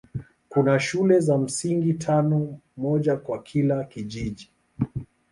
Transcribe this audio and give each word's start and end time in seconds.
Kuna 0.49 0.79
shule 0.79 1.19
za 1.19 1.37
msingi 1.37 1.93
tano, 1.93 2.59
moja 2.77 3.15
kwa 3.17 3.43
kila 3.43 3.83
kijiji. 3.83 4.51